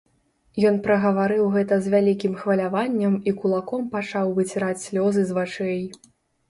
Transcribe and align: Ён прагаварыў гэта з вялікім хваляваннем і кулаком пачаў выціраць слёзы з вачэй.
Ён 0.69 0.79
прагаварыў 0.87 1.43
гэта 1.57 1.77
з 1.87 1.93
вялікім 1.95 2.33
хваляваннем 2.41 3.13
і 3.33 3.35
кулаком 3.45 3.87
пачаў 3.95 4.35
выціраць 4.41 4.77
слёзы 4.87 5.21
з 5.29 5.43
вачэй. 5.43 5.83